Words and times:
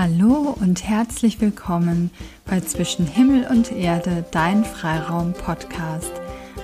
Hallo 0.00 0.56
und 0.60 0.88
herzlich 0.88 1.40
willkommen 1.40 2.12
bei 2.44 2.60
Zwischen 2.60 3.04
Himmel 3.04 3.48
und 3.50 3.72
Erde, 3.72 4.24
dein 4.30 4.64
Freiraum-Podcast. 4.64 6.12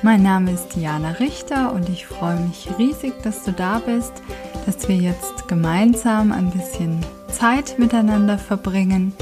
Mein 0.05 0.23
Name 0.23 0.53
ist 0.53 0.77
Diana 0.77 1.11
Richter 1.19 1.73
und 1.73 1.89
ich 1.89 2.07
freue 2.07 2.39
mich 2.39 2.69
riesig, 2.79 3.13
dass 3.25 3.43
du 3.43 3.51
da 3.51 3.81
bist, 3.81 4.13
dass 4.67 4.89
wir 4.89 4.95
jetzt 4.95 5.49
gemeinsam 5.49 6.31
ein 6.31 6.53
bisschen 6.53 7.05
Zeit 7.29 7.77
miteinander 7.77 8.39
verbringen. 8.39 9.13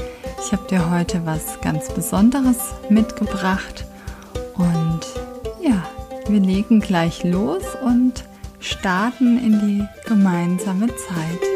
Ich 0.45 0.51
habe 0.51 0.67
dir 0.67 0.91
heute 0.91 1.25
was 1.25 1.59
ganz 1.61 1.91
Besonderes 1.91 2.75
mitgebracht 2.89 3.83
und 4.53 5.01
ja, 5.59 5.87
wir 6.27 6.39
legen 6.39 6.81
gleich 6.81 7.23
los 7.23 7.63
und 7.83 8.25
starten 8.59 9.39
in 9.39 9.59
die 9.67 10.07
gemeinsame 10.07 10.85
Zeit. 10.85 11.52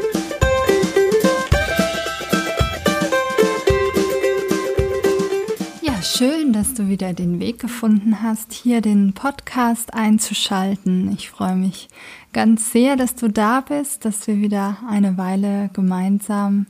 Schön, 6.07 6.53
dass 6.53 6.73
du 6.73 6.87
wieder 6.87 7.13
den 7.13 7.39
Weg 7.39 7.59
gefunden 7.59 8.21
hast, 8.21 8.53
hier 8.53 8.81
den 8.81 9.13
Podcast 9.13 9.93
einzuschalten. 9.93 11.11
Ich 11.11 11.29
freue 11.29 11.55
mich 11.55 11.89
ganz 12.33 12.71
sehr, 12.71 12.95
dass 12.95 13.15
du 13.15 13.29
da 13.29 13.61
bist, 13.61 14.05
dass 14.05 14.25
wir 14.27 14.37
wieder 14.37 14.77
eine 14.87 15.17
Weile 15.17 15.69
gemeinsam 15.73 16.67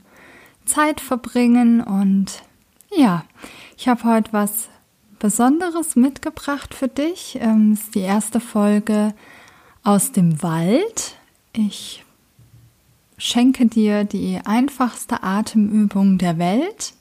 Zeit 0.64 1.00
verbringen. 1.00 1.80
Und 1.80 2.42
ja, 2.96 3.24
ich 3.76 3.88
habe 3.88 4.04
heute 4.04 4.32
was 4.32 4.68
Besonderes 5.18 5.94
mitgebracht 5.94 6.74
für 6.74 6.88
dich. 6.88 7.38
Ähm, 7.40 7.72
es 7.72 7.82
ist 7.82 7.94
die 7.94 8.00
erste 8.00 8.40
Folge 8.40 9.14
aus 9.84 10.12
dem 10.12 10.42
Wald. 10.42 11.16
Ich 11.52 12.04
schenke 13.18 13.66
dir 13.66 14.04
die 14.04 14.40
einfachste 14.44 15.22
Atemübung 15.22 16.18
der 16.18 16.38
Welt. 16.38 16.94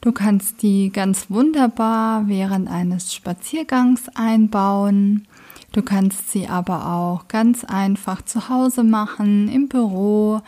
Du 0.00 0.12
kannst 0.12 0.62
die 0.62 0.90
ganz 0.90 1.28
wunderbar 1.28 2.26
während 2.26 2.70
eines 2.70 3.12
Spaziergangs 3.12 4.08
einbauen. 4.14 5.26
Du 5.72 5.82
kannst 5.82 6.32
sie 6.32 6.48
aber 6.48 6.86
auch 6.86 7.28
ganz 7.28 7.64
einfach 7.64 8.22
zu 8.22 8.48
Hause 8.48 8.82
machen, 8.82 9.48
im 9.48 9.68
Büro, 9.68 10.40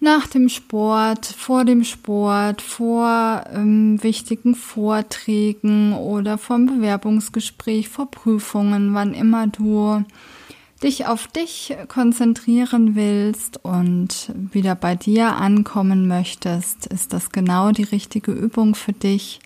nach 0.00 0.26
dem 0.26 0.48
Sport, 0.48 1.24
vor 1.24 1.64
dem 1.64 1.82
Sport, 1.84 2.60
vor 2.60 3.44
ähm, 3.54 4.02
wichtigen 4.02 4.54
Vorträgen 4.54 5.94
oder 5.94 6.36
vom 6.36 6.66
Bewerbungsgespräch, 6.66 7.88
vor 7.88 8.10
Prüfungen, 8.10 8.94
wann 8.94 9.14
immer 9.14 9.46
du 9.46 10.04
dich 10.82 11.06
auf 11.06 11.26
dich 11.26 11.76
konzentrieren 11.88 12.94
willst 12.94 13.64
und 13.64 14.32
wieder 14.34 14.74
bei 14.74 14.94
dir 14.94 15.36
ankommen 15.36 16.08
möchtest, 16.08 16.86
ist 16.86 17.12
das 17.12 17.30
genau 17.30 17.70
die 17.70 17.84
richtige 17.84 18.32
Übung 18.32 18.74
für 18.74 18.92
dich. 18.92 19.40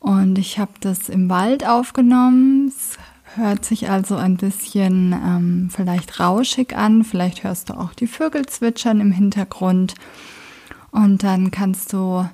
Und 0.00 0.38
ich 0.38 0.58
habe 0.58 0.72
das 0.80 1.08
im 1.08 1.28
Wald 1.28 1.66
aufgenommen. 1.66 2.68
Es 2.68 2.98
hört 3.36 3.64
sich 3.64 3.90
also 3.90 4.16
ein 4.16 4.36
bisschen 4.36 5.12
ähm, 5.12 5.68
vielleicht 5.70 6.18
rauschig 6.18 6.76
an. 6.76 7.04
Vielleicht 7.04 7.44
hörst 7.44 7.70
du 7.70 7.74
auch 7.74 7.94
die 7.94 8.06
Vögel 8.06 8.46
zwitschern 8.46 9.00
im 9.00 9.12
Hintergrund. 9.12 9.94
Und 10.90 11.22
dann 11.22 11.50
kannst 11.50 11.92
du 11.92 12.28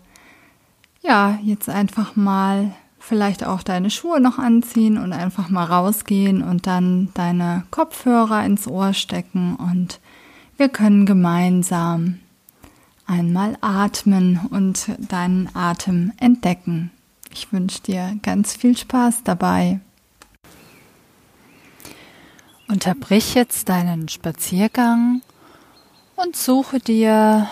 ja 1.03 1.39
jetzt 1.43 1.69
einfach 1.69 2.17
mal 2.17 2.73
vielleicht 3.07 3.45
auch 3.45 3.63
deine 3.63 3.91
Schuhe 3.91 4.21
noch 4.21 4.39
anziehen 4.39 4.99
und 4.99 5.13
einfach 5.13 5.49
mal 5.49 5.65
rausgehen 5.65 6.43
und 6.43 6.67
dann 6.67 7.11
deine 7.15 7.65
Kopfhörer 7.71 8.45
ins 8.45 8.67
Ohr 8.67 8.95
stecken 8.95 9.55
und 9.55 10.01
wir 10.57 10.69
können 10.69 11.07
gemeinsam 11.07 12.19
einmal 13.07 13.57
atmen 13.61 14.41
und 14.51 14.91
deinen 14.99 15.49
Atem 15.55 16.13
entdecken. 16.19 16.91
Ich 17.33 17.53
wünsche 17.53 17.81
dir 17.83 18.19
ganz 18.23 18.57
viel 18.57 18.77
Spaß 18.77 19.23
dabei. 19.23 19.79
Unterbrich 22.67 23.35
jetzt 23.35 23.69
deinen 23.69 24.09
Spaziergang 24.09 25.23
und 26.17 26.35
suche 26.35 26.81
dir 26.81 27.47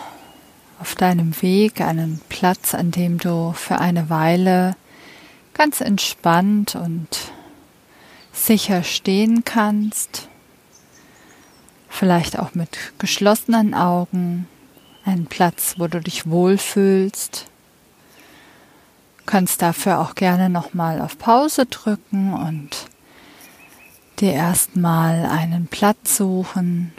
auf 0.81 0.97
deinem 0.97 1.41
Weg 1.43 1.81
einen 1.81 2.21
Platz, 2.29 2.75
an 2.75 2.91
dem 2.91 3.19
du 3.19 3.53
für 3.53 3.79
eine 3.79 4.11
Weile 4.11 4.75
ganz 5.55 5.81
entspannt 5.81 6.75
und 6.75 7.09
sicher 8.33 8.83
stehen 8.83 9.45
kannst, 9.45 10.29
vielleicht 11.89 12.39
auch 12.39 12.55
mit 12.55 12.77
geschlossenen 12.99 13.75
Augen, 13.75 14.49
einen 15.05 15.27
Platz, 15.27 15.75
wo 15.79 15.87
du 15.87 16.01
dich 16.01 16.29
wohlfühlst. 16.29 17.47
Du 19.19 19.25
kannst 19.27 19.63
dafür 19.63 20.01
auch 20.01 20.15
gerne 20.15 20.51
nochmal 20.51 21.01
auf 21.01 21.19
Pause 21.19 21.67
drücken 21.67 22.35
und 22.35 22.71
dir 24.19 24.33
erstmal 24.33 25.27
einen 25.27 25.67
Platz 25.67 26.17
suchen. 26.17 26.93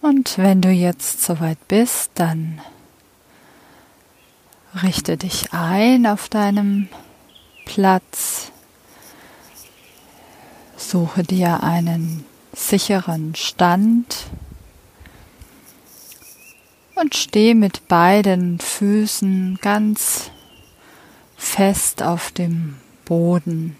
Und 0.00 0.36
wenn 0.36 0.60
du 0.60 0.70
jetzt 0.70 1.22
soweit 1.22 1.66
bist, 1.66 2.10
dann 2.14 2.60
Richte 4.82 5.16
dich 5.16 5.52
ein 5.52 6.04
auf 6.04 6.28
deinem 6.28 6.88
Platz. 7.64 8.50
Suche 10.76 11.22
dir 11.22 11.62
einen 11.62 12.24
sicheren 12.52 13.36
Stand 13.36 14.26
und 16.96 17.14
steh 17.14 17.54
mit 17.54 17.86
beiden 17.86 18.58
Füßen 18.58 19.58
ganz 19.62 20.32
fest 21.36 22.02
auf 22.02 22.32
dem 22.32 22.76
Boden. 23.04 23.76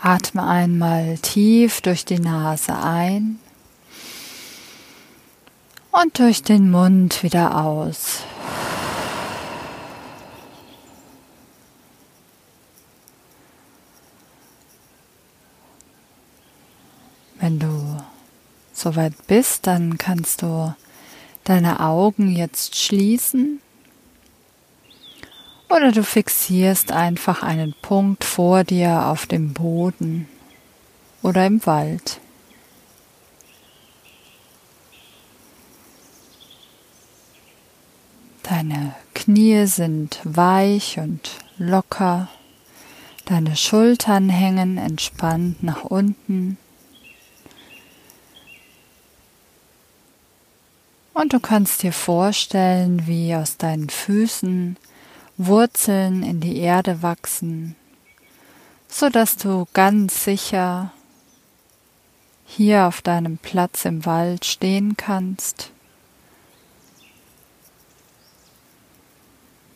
Atme 0.00 0.46
einmal 0.46 1.18
tief 1.18 1.82
durch 1.82 2.06
die 2.06 2.18
Nase 2.18 2.74
ein 2.76 3.38
und 5.92 6.18
durch 6.18 6.42
den 6.42 6.70
Mund 6.70 7.22
wieder 7.22 7.64
aus. 7.64 8.24
Wenn 17.38 17.58
du 17.58 18.02
soweit 18.72 19.26
bist, 19.26 19.66
dann 19.66 19.98
kannst 19.98 20.42
du 20.42 20.74
deine 21.44 21.80
Augen 21.80 22.34
jetzt 22.34 22.76
schließen 22.76 23.60
oder 25.68 25.92
du 25.92 26.04
fixierst 26.04 26.92
einfach 26.92 27.42
einen 27.42 27.74
Punkt 27.82 28.24
vor 28.24 28.64
dir 28.64 29.06
auf 29.06 29.26
dem 29.26 29.52
Boden 29.52 30.28
oder 31.22 31.46
im 31.46 31.64
Wald. 31.66 32.21
Deine 38.42 38.94
Knie 39.14 39.66
sind 39.66 40.20
weich 40.24 40.98
und 40.98 41.38
locker. 41.58 42.28
Deine 43.24 43.56
Schultern 43.56 44.28
hängen 44.28 44.78
entspannt 44.78 45.62
nach 45.62 45.84
unten. 45.84 46.58
Und 51.14 51.32
du 51.32 51.40
kannst 51.40 51.82
dir 51.82 51.92
vorstellen, 51.92 53.06
wie 53.06 53.34
aus 53.34 53.58
deinen 53.58 53.90
Füßen 53.90 54.76
Wurzeln 55.36 56.22
in 56.22 56.40
die 56.40 56.58
Erde 56.58 57.02
wachsen, 57.02 57.76
so 58.88 59.08
dass 59.08 59.36
du 59.36 59.66
ganz 59.72 60.24
sicher 60.24 60.92
hier 62.44 62.86
auf 62.86 63.02
deinem 63.02 63.38
Platz 63.38 63.84
im 63.84 64.04
Wald 64.04 64.44
stehen 64.44 64.96
kannst 64.96 65.71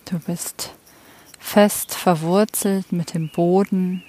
Du 0.09 0.21
bist 0.21 0.73
fest 1.41 1.93
verwurzelt 1.93 2.93
mit 2.93 3.13
dem 3.13 3.29
Boden, 3.29 4.05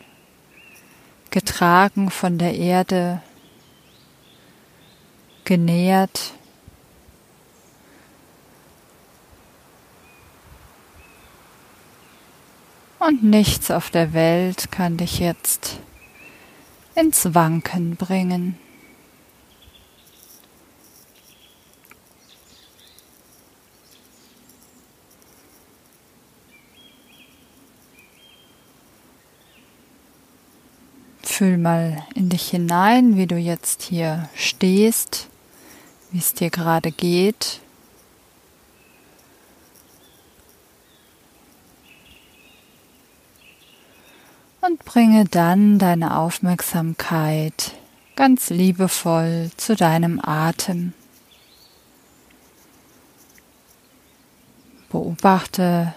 getragen 1.32 2.12
von 2.12 2.38
der 2.38 2.54
Erde, 2.54 3.24
genährt. 5.44 6.34
Und 13.00 13.24
nichts 13.24 13.72
auf 13.72 13.90
der 13.90 14.14
Welt 14.14 14.72
kann 14.72 14.98
dich 14.98 15.18
jetzt 15.18 15.80
ins 16.94 17.34
Wanken 17.34 17.96
bringen. 17.96 18.60
Fühl 31.38 31.60
mal 31.60 32.04
in 32.16 32.30
dich 32.30 32.50
hinein, 32.50 33.16
wie 33.16 33.28
du 33.28 33.38
jetzt 33.38 33.84
hier 33.84 34.28
stehst, 34.34 35.28
wie 36.10 36.18
es 36.18 36.34
dir 36.34 36.50
gerade 36.50 36.90
geht. 36.90 37.60
Und 44.62 44.84
bringe 44.84 45.26
dann 45.26 45.78
deine 45.78 46.18
Aufmerksamkeit 46.18 47.74
ganz 48.16 48.50
liebevoll 48.50 49.52
zu 49.58 49.76
deinem 49.76 50.20
Atem. 50.20 50.94
Beobachte, 54.90 55.94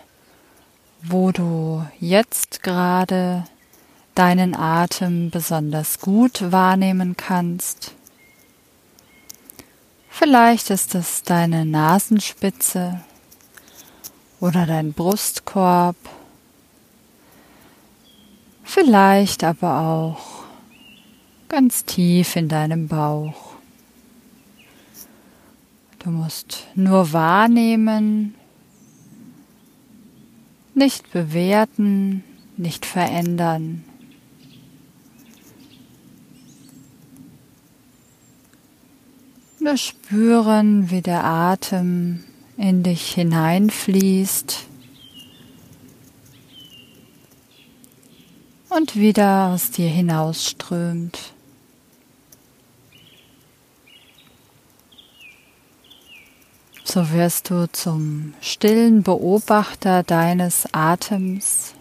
wo 1.02 1.32
du 1.32 1.86
jetzt 1.98 2.62
gerade 2.62 3.44
deinen 4.14 4.54
Atem 4.54 5.30
besonders 5.30 6.00
gut 6.00 6.52
wahrnehmen 6.52 7.16
kannst. 7.16 7.94
Vielleicht 10.08 10.70
ist 10.70 10.94
es 10.94 11.22
deine 11.22 11.64
Nasenspitze 11.64 13.00
oder 14.40 14.66
dein 14.66 14.92
Brustkorb, 14.92 15.96
vielleicht 18.64 19.44
aber 19.44 19.80
auch 19.80 20.44
ganz 21.48 21.84
tief 21.84 22.36
in 22.36 22.48
deinem 22.48 22.88
Bauch. 22.88 23.50
Du 26.00 26.10
musst 26.10 26.66
nur 26.74 27.12
wahrnehmen, 27.12 28.34
nicht 30.74 31.10
bewerten, 31.12 32.24
nicht 32.56 32.86
verändern. 32.86 33.84
Nur 39.70 39.76
spüren, 39.76 40.90
wie 40.90 41.00
der 41.00 41.22
Atem 41.22 42.24
in 42.56 42.82
dich 42.82 43.14
hineinfließt 43.14 44.66
und 48.70 48.96
wieder 48.96 49.46
aus 49.46 49.70
dir 49.70 49.88
hinausströmt. 49.88 51.20
So 56.82 57.12
wirst 57.12 57.50
du 57.50 57.70
zum 57.70 58.34
stillen 58.40 59.04
Beobachter 59.04 60.02
deines 60.02 60.66
Atems. 60.72 61.74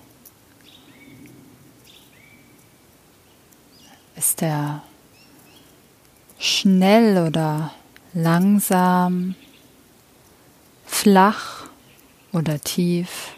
Ist 4.16 4.44
er 4.44 4.84
schnell 6.38 7.26
oder 7.28 7.72
langsam, 8.14 9.36
flach 10.86 11.68
oder 12.32 12.60
tief? 12.60 13.36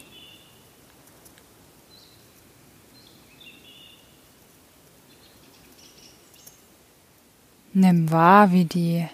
Nimm 7.74 8.10
wahr, 8.10 8.52
wie 8.52 8.66
die 8.66 9.08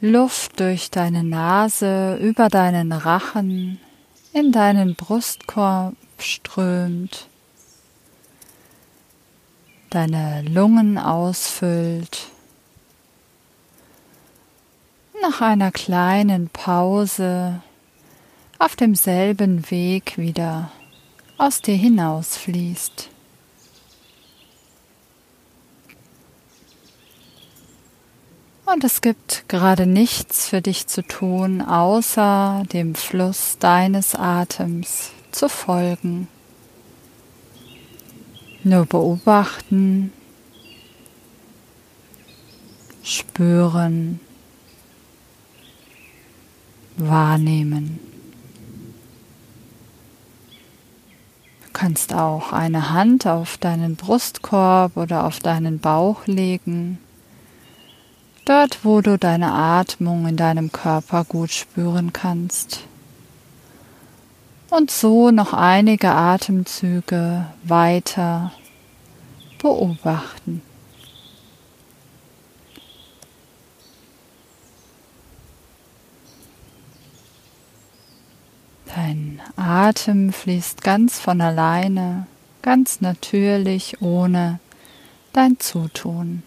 Luft 0.00 0.58
durch 0.58 0.90
deine 0.90 1.22
Nase 1.22 2.16
über 2.16 2.48
deinen 2.48 2.92
Rachen 2.92 3.80
in 4.32 4.50
deinen 4.50 4.96
Brustkorb 4.96 5.94
strömt, 6.18 7.28
deine 9.90 10.42
Lungen 10.42 10.98
ausfüllt. 10.98 12.33
Nach 15.26 15.40
einer 15.40 15.72
kleinen 15.72 16.50
Pause 16.50 17.62
auf 18.58 18.76
demselben 18.76 19.70
Weg 19.70 20.18
wieder 20.18 20.70
aus 21.38 21.62
dir 21.62 21.76
hinausfließt. 21.76 23.08
Und 28.66 28.84
es 28.84 29.00
gibt 29.00 29.48
gerade 29.48 29.86
nichts 29.86 30.46
für 30.46 30.60
dich 30.60 30.88
zu 30.88 31.02
tun, 31.02 31.62
außer 31.62 32.64
dem 32.74 32.94
Fluss 32.94 33.56
deines 33.58 34.14
Atems 34.14 35.12
zu 35.32 35.48
folgen. 35.48 36.28
Nur 38.62 38.84
beobachten, 38.84 40.12
spüren, 43.02 44.20
wahrnehmen. 46.96 47.98
Du 51.64 51.72
kannst 51.72 52.14
auch 52.14 52.52
eine 52.52 52.90
Hand 52.90 53.26
auf 53.26 53.58
deinen 53.58 53.96
Brustkorb 53.96 54.96
oder 54.96 55.24
auf 55.24 55.40
deinen 55.40 55.80
Bauch 55.80 56.26
legen 56.26 56.98
dort 58.44 58.84
wo 58.84 59.00
du 59.00 59.18
deine 59.18 59.52
Atmung 59.52 60.26
in 60.26 60.36
deinem 60.36 60.72
Körper 60.72 61.24
gut 61.24 61.50
spüren 61.50 62.12
kannst. 62.12 62.80
Und 64.70 64.90
so 64.90 65.30
noch 65.30 65.52
einige 65.52 66.10
Atemzüge 66.10 67.46
weiter 67.62 68.52
beobachten. 69.60 70.62
Dein 79.04 79.38
Atem 79.56 80.32
fließt 80.32 80.80
ganz 80.80 81.20
von 81.20 81.42
alleine, 81.42 82.26
ganz 82.62 83.02
natürlich, 83.02 84.00
ohne 84.00 84.60
dein 85.34 85.60
Zutun. 85.60 86.42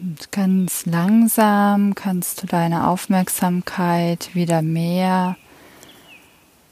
Und 0.00 0.30
ganz 0.30 0.86
langsam 0.86 1.96
kannst 1.96 2.44
du 2.44 2.46
deine 2.46 2.86
Aufmerksamkeit 2.86 4.36
wieder 4.36 4.62
mehr 4.62 5.36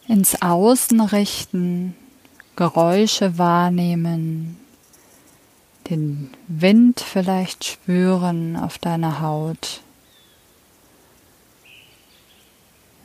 ins 0.06 0.40
Außen 0.40 1.00
richten, 1.00 1.96
Geräusche 2.60 3.38
wahrnehmen, 3.38 4.58
den 5.88 6.28
Wind 6.46 7.00
vielleicht 7.00 7.64
spüren 7.64 8.54
auf 8.54 8.76
deiner 8.76 9.22
Haut. 9.22 9.80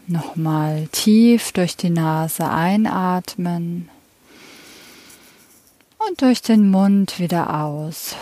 Nochmal 0.08 0.90
tief 0.92 1.54
durch 1.54 1.78
die 1.78 1.90
Nase 1.90 2.50
einatmen 2.50 3.88
und 6.06 6.22
durch 6.22 6.42
den 6.42 6.70
Mund 6.70 7.18
wieder 7.18 7.64
aus. 7.64 8.18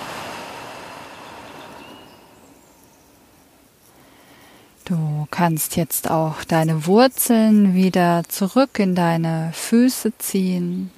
Du 4.86 5.28
kannst 5.32 5.78
jetzt 5.78 6.12
auch 6.12 6.44
deine 6.44 6.86
Wurzeln 6.86 7.74
wieder 7.74 8.22
zurück 8.28 8.78
in 8.78 8.94
deine 8.94 9.50
Füße 9.54 10.16
ziehen, 10.20 10.92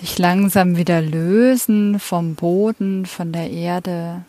dich 0.00 0.18
langsam 0.18 0.76
wieder 0.76 1.02
lösen 1.02 1.98
vom 1.98 2.34
Boden, 2.34 3.06
von 3.06 3.32
der 3.32 3.50
Erde. 3.50 4.24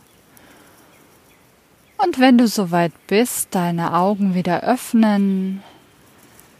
Und 1.97 2.19
wenn 2.19 2.37
du 2.37 2.47
soweit 2.47 2.93
bist, 3.07 3.49
deine 3.51 3.93
Augen 3.95 4.33
wieder 4.33 4.63
öffnen, 4.63 5.63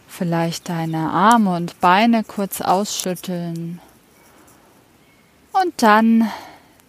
vielleicht 0.08 0.68
deine 0.68 1.10
Arme 1.10 1.56
und 1.56 1.80
Beine 1.80 2.22
kurz 2.24 2.60
ausschütteln 2.60 3.80
und 5.52 5.82
dann 5.82 6.30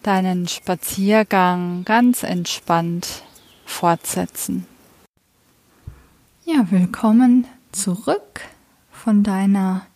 deinen 0.02 0.46
Spaziergang 0.46 1.84
ganz 1.84 2.22
entspannt 2.22 3.22
fortsetzen. 3.66 4.66
Ja, 6.44 6.66
willkommen 6.70 7.46
zurück 7.72 8.42
von 8.92 9.22
deiner 9.22 9.86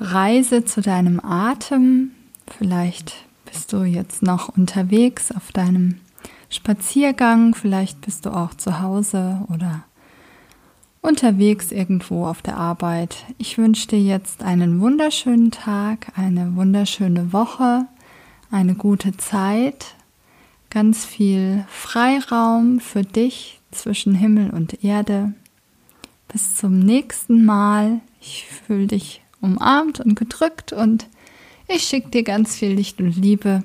Reise 0.00 0.64
zu 0.64 0.80
deinem 0.80 1.20
Atem. 1.20 2.12
Vielleicht 2.58 3.14
bist 3.44 3.72
du 3.72 3.82
jetzt 3.84 4.22
noch 4.22 4.56
unterwegs 4.56 5.32
auf 5.32 5.52
deinem 5.52 6.00
Spaziergang, 6.48 7.54
vielleicht 7.54 8.00
bist 8.02 8.26
du 8.26 8.30
auch 8.30 8.54
zu 8.54 8.80
Hause 8.80 9.44
oder 9.52 9.84
unterwegs 11.02 11.72
irgendwo 11.72 12.26
auf 12.26 12.42
der 12.42 12.56
Arbeit. 12.56 13.24
Ich 13.38 13.58
wünsche 13.58 13.88
dir 13.88 14.00
jetzt 14.00 14.42
einen 14.42 14.80
wunderschönen 14.80 15.50
Tag, 15.50 16.12
eine 16.16 16.54
wunderschöne 16.56 17.32
Woche, 17.32 17.86
eine 18.50 18.74
gute 18.74 19.16
Zeit 19.16 19.96
ganz 20.76 21.06
viel 21.06 21.64
Freiraum 21.68 22.80
für 22.80 23.02
dich 23.02 23.60
zwischen 23.70 24.14
Himmel 24.14 24.50
und 24.50 24.84
Erde. 24.84 25.32
Bis 26.28 26.54
zum 26.54 26.80
nächsten 26.80 27.46
Mal. 27.46 28.00
Ich 28.20 28.46
fühle 28.46 28.88
dich 28.88 29.22
umarmt 29.46 30.00
und 30.00 30.16
gedrückt 30.16 30.72
und 30.72 31.06
ich 31.68 31.84
schicke 31.84 32.10
dir 32.10 32.22
ganz 32.22 32.56
viel 32.56 32.72
Licht 32.72 33.00
und 33.00 33.16
Liebe. 33.16 33.62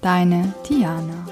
Deine 0.00 0.54
Diana. 0.68 1.26